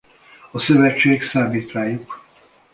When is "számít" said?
1.23-1.71